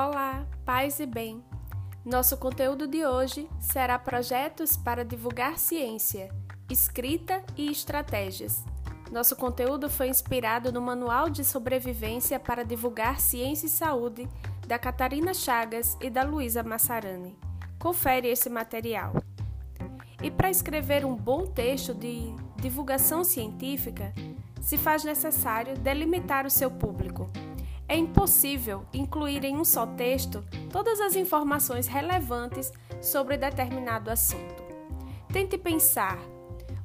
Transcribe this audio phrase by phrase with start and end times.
[0.00, 1.42] Olá, paz e bem.
[2.04, 6.32] Nosso conteúdo de hoje será projetos para divulgar ciência,
[6.70, 8.64] escrita e estratégias.
[9.10, 14.28] Nosso conteúdo foi inspirado no Manual de Sobrevivência para Divulgar Ciência e Saúde
[14.68, 17.36] da Catarina Chagas e da Luísa Massarani.
[17.76, 19.14] Confere esse material.
[20.22, 24.14] E para escrever um bom texto de divulgação científica,
[24.60, 27.28] se faz necessário delimitar o seu público
[27.88, 32.70] é impossível incluir em um só texto todas as informações relevantes
[33.00, 34.62] sobre determinado assunto.
[35.32, 36.18] Tente pensar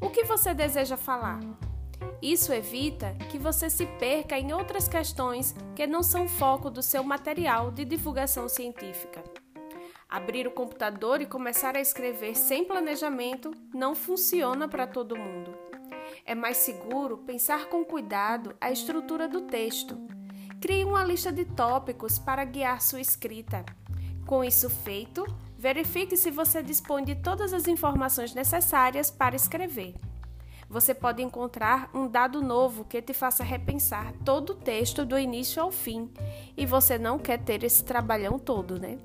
[0.00, 1.40] o que você deseja falar.
[2.22, 7.02] Isso evita que você se perca em outras questões que não são foco do seu
[7.02, 9.24] material de divulgação científica.
[10.08, 15.52] Abrir o computador e começar a escrever sem planejamento não funciona para todo mundo.
[16.24, 19.98] É mais seguro pensar com cuidado a estrutura do texto
[20.62, 23.64] Crie uma lista de tópicos para guiar sua escrita.
[24.24, 25.26] Com isso feito,
[25.58, 29.96] verifique se você dispõe de todas as informações necessárias para escrever.
[30.70, 35.60] Você pode encontrar um dado novo que te faça repensar todo o texto do início
[35.60, 36.08] ao fim,
[36.56, 38.98] e você não quer ter esse trabalhão todo, né?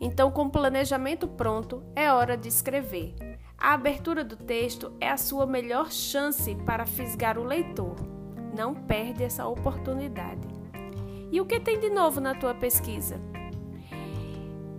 [0.00, 3.14] Então, com o planejamento pronto, é hora de escrever.
[3.58, 7.94] A abertura do texto é a sua melhor chance para fisgar o leitor.
[8.56, 10.57] Não perde essa oportunidade.
[11.30, 13.20] E o que tem de novo na tua pesquisa?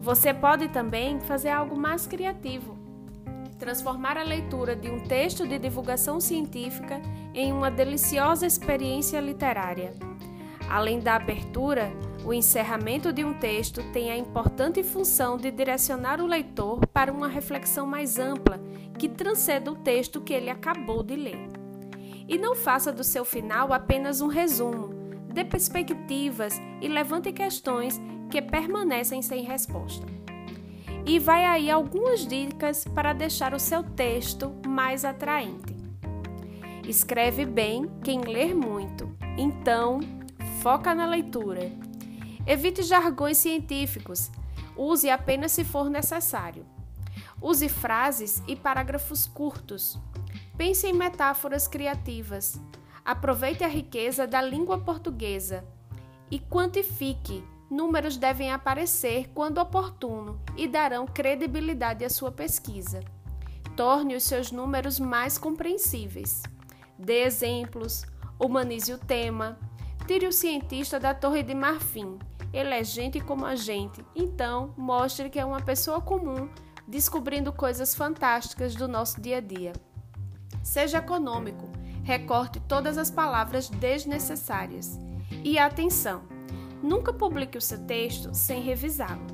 [0.00, 2.76] Você pode também fazer algo mais criativo.
[3.58, 7.00] Transformar a leitura de um texto de divulgação científica
[7.32, 9.94] em uma deliciosa experiência literária.
[10.68, 11.90] Além da abertura,
[12.24, 17.28] o encerramento de um texto tem a importante função de direcionar o leitor para uma
[17.28, 18.60] reflexão mais ampla
[18.98, 21.48] que transcenda o texto que ele acabou de ler.
[22.28, 24.93] E não faça do seu final apenas um resumo,
[25.34, 30.06] dê perspectivas e levante questões que permanecem sem resposta.
[31.04, 35.76] E vai aí algumas dicas para deixar o seu texto mais atraente.
[36.88, 40.00] Escreve bem quem ler muito, então
[40.62, 41.72] foca na leitura.
[42.46, 44.30] Evite jargões científicos,
[44.76, 46.64] use apenas se for necessário.
[47.42, 49.98] Use frases e parágrafos curtos.
[50.56, 52.58] Pense em metáforas criativas.
[53.04, 55.62] Aproveite a riqueza da língua portuguesa
[56.30, 57.44] e quantifique.
[57.70, 63.00] Números devem aparecer quando oportuno e darão credibilidade à sua pesquisa.
[63.76, 66.42] Torne os seus números mais compreensíveis.
[66.98, 68.06] Dê exemplos,
[68.38, 69.58] humanize o tema,
[70.06, 72.18] tire o cientista da Torre de Marfim.
[72.54, 76.48] Ele é gente como a gente, então mostre que é uma pessoa comum
[76.88, 79.72] descobrindo coisas fantásticas do nosso dia a dia.
[80.62, 81.73] Seja econômico
[82.04, 84.98] recorte todas as palavras desnecessárias.
[85.42, 86.22] E atenção!
[86.82, 89.26] Nunca publique o seu texto sem revisá-lo.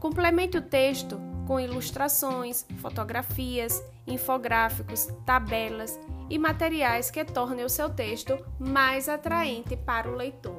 [0.00, 5.98] Complemente o texto com ilustrações, fotografias, infográficos, tabelas
[6.30, 10.56] e materiais que tornem o seu texto mais atraente para o leitor.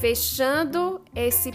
[0.00, 1.50] Fechando esse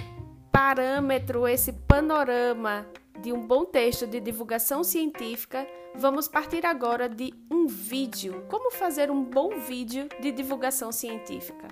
[0.51, 2.85] parâmetro, esse panorama
[3.21, 5.65] de um bom texto de divulgação científica,
[5.95, 8.45] vamos partir agora de um vídeo.
[8.49, 11.67] Como fazer um bom vídeo de divulgação científica?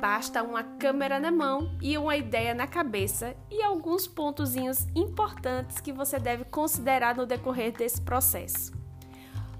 [0.00, 5.92] Basta uma câmera na mão e uma ideia na cabeça e alguns pontozinhos importantes que
[5.92, 8.72] você deve considerar no decorrer desse processo.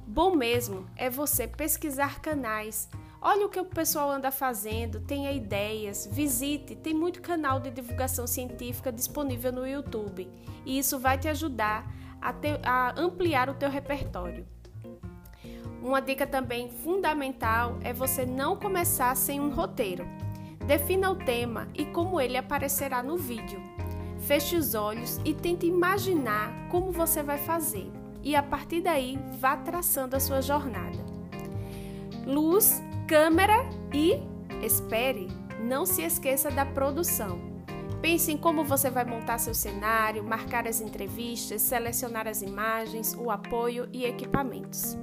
[0.06, 2.88] Bom mesmo é você pesquisar canais,
[3.26, 8.26] Olha o que o pessoal anda fazendo, tenha ideias, visite, tem muito canal de divulgação
[8.26, 10.28] científica disponível no YouTube
[10.66, 11.90] e isso vai te ajudar
[12.24, 14.46] a, ter, a ampliar o teu repertório.
[15.82, 20.06] Uma dica também fundamental é você não começar sem um roteiro.
[20.66, 23.60] Defina o tema e como ele aparecerá no vídeo.
[24.20, 27.92] Feche os olhos e tente imaginar como você vai fazer.
[28.22, 30.96] E a partir daí, vá traçando a sua jornada.
[32.24, 34.18] Luz câmera e
[34.64, 35.28] espere,
[35.60, 37.53] não se esqueça da produção.
[38.04, 43.30] Pense em como você vai montar seu cenário, marcar as entrevistas, selecionar as imagens, o
[43.30, 44.98] apoio e equipamentos.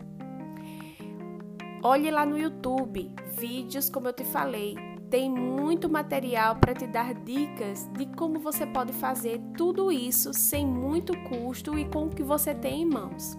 [1.81, 4.75] Olhe lá no YouTube, vídeos como eu te falei,
[5.09, 10.63] tem muito material para te dar dicas de como você pode fazer tudo isso sem
[10.63, 13.35] muito custo e com o que você tem em mãos.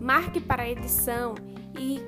[0.00, 1.34] Marque para a edição
[1.78, 2.00] e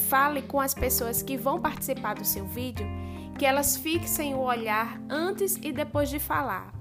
[0.00, 2.99] fale com as pessoas que vão participar do seu vídeo
[3.40, 6.74] que elas fixem o olhar antes e depois de falar.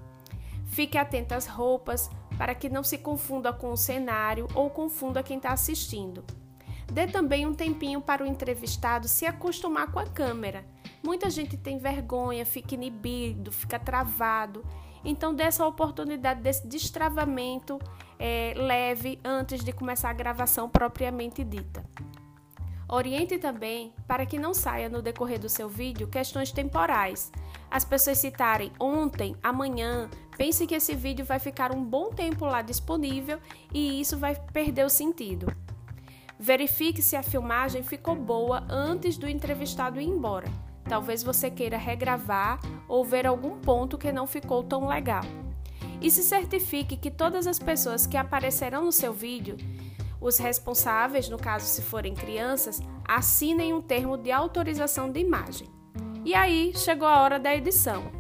[0.66, 5.38] Fique atento às roupas para que não se confunda com o cenário ou confunda quem
[5.38, 6.22] está assistindo.
[6.92, 10.66] Dê também um tempinho para o entrevistado se acostumar com a câmera.
[11.02, 14.62] Muita gente tem vergonha, fica inibido, fica travado.
[15.06, 17.80] Então, dê essa oportunidade desse destravamento
[18.20, 21.86] é, leve antes de começar a gravação propriamente dita.
[22.92, 27.32] Oriente também para que não saia no decorrer do seu vídeo questões temporais.
[27.70, 32.64] As pessoas citarem ontem, amanhã, pense que esse vídeo vai ficar um bom tempo lá
[32.64, 33.38] disponível
[33.72, 35.46] e isso vai perder o sentido.
[36.40, 40.48] Verifique se a filmagem ficou boa antes do entrevistado ir embora.
[40.84, 45.24] Talvez você queira regravar ou ver algum ponto que não ficou tão legal.
[46.02, 49.58] E se certifique que todas as pessoas que aparecerão no seu vídeo,
[50.22, 55.68] os responsáveis, no caso se forem crianças, assinem um termo de autorização de imagem.
[56.26, 58.12] E aí chegou a hora da edição.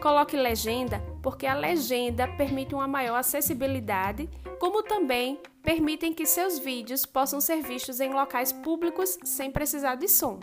[0.00, 4.28] Coloque legenda, porque a legenda permite uma maior acessibilidade,
[4.58, 10.08] como também permitem que seus vídeos possam ser vistos em locais públicos sem precisar de
[10.08, 10.40] som.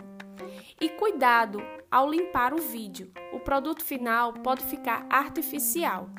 [0.80, 6.10] E cuidado ao limpar o vídeo, o produto final pode ficar artificial.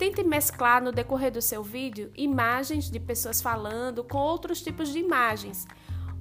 [0.00, 4.98] Tente mesclar no decorrer do seu vídeo imagens de pessoas falando com outros tipos de
[4.98, 5.68] imagens,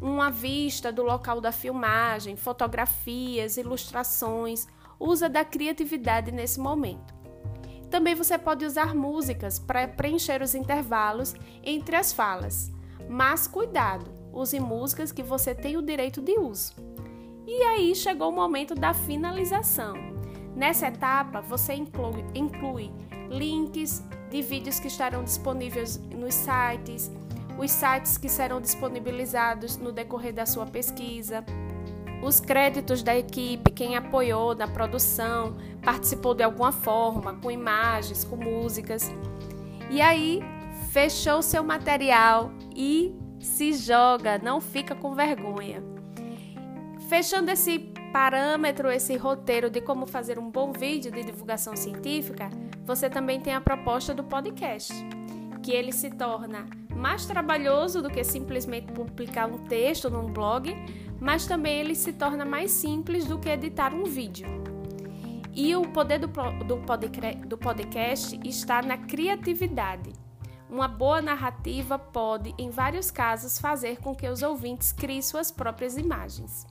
[0.01, 4.67] uma vista do local da filmagem, fotografias, ilustrações.
[4.99, 7.13] Usa da criatividade nesse momento.
[7.89, 11.33] Também você pode usar músicas para preencher os intervalos
[11.63, 12.69] entre as falas.
[13.07, 16.75] Mas cuidado, use músicas que você tem o direito de uso.
[17.47, 19.93] E aí chegou o momento da finalização.
[20.53, 22.91] Nessa etapa, você inclui, inclui
[23.29, 27.11] links de vídeos que estarão disponíveis nos sites,
[27.57, 31.43] os sites que serão disponibilizados no decorrer da sua pesquisa,
[32.21, 38.35] os créditos da equipe, quem apoiou na produção, participou de alguma forma, com imagens, com
[38.35, 39.09] músicas.
[39.89, 40.41] E aí,
[40.91, 45.81] fechou seu material e se joga, não fica com vergonha.
[47.07, 52.49] Fechando esse parâmetro, esse roteiro de como fazer um bom vídeo de divulgação científica,
[52.83, 54.93] você também tem a proposta do podcast,
[55.61, 56.65] que ele se torna
[56.95, 60.75] mais trabalhoso do que simplesmente publicar um texto num blog,
[61.19, 64.47] mas também ele se torna mais simples do que editar um vídeo.
[65.53, 66.81] E o poder do, do,
[67.47, 70.13] do podcast está na criatividade.
[70.69, 75.97] Uma boa narrativa pode, em vários casos, fazer com que os ouvintes criem suas próprias
[75.97, 76.65] imagens.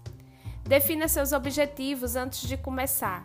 [0.68, 3.22] Defina seus objetivos antes de começar.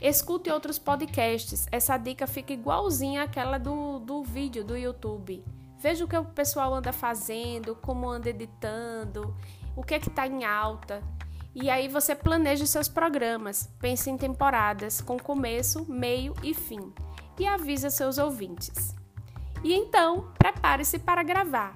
[0.00, 5.44] Escute outros podcasts, essa dica fica igualzinha àquela do, do vídeo do YouTube.
[5.78, 9.36] Veja o que o pessoal anda fazendo, como anda editando,
[9.74, 11.02] o que é que está em alta.
[11.54, 16.92] E aí você planeja seus programas, pense em temporadas com começo, meio e fim
[17.38, 18.94] e avisa seus ouvintes.
[19.62, 21.72] E então, prepare-se para gravar.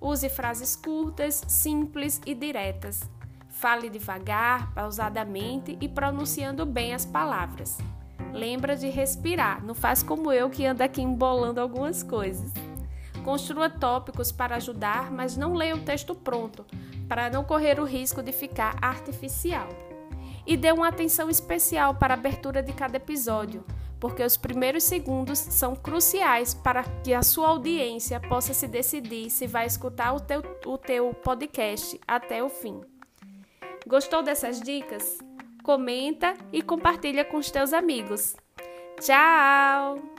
[0.00, 3.00] Use frases curtas, simples e diretas.
[3.54, 7.78] Fale devagar, pausadamente e pronunciando bem as palavras.
[8.32, 12.52] Lembra de respirar, não faz como eu que ando aqui embolando algumas coisas.
[13.24, 16.66] Construa tópicos para ajudar, mas não leia o texto pronto,
[17.08, 19.68] para não correr o risco de ficar artificial.
[20.44, 23.64] E dê uma atenção especial para a abertura de cada episódio,
[24.00, 29.46] porque os primeiros segundos são cruciais para que a sua audiência possa se decidir se
[29.46, 32.82] vai escutar o teu, o teu podcast até o fim.
[33.86, 35.18] Gostou dessas dicas?
[35.62, 38.34] Comenta e compartilha com os teus amigos.
[39.00, 40.13] Tchau!